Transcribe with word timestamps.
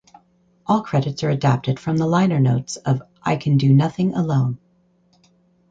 All 0.65 0.81
credits 0.81 1.23
are 1.23 1.29
adapted 1.29 1.79
from 1.79 1.97
the 1.97 2.07
liner 2.07 2.39
notes 2.39 2.75
of 2.75 3.03
"I 3.21 3.35
Can 3.35 3.57
Do 3.57 3.71
Nothing 3.71 4.15
Alone". 4.15 4.57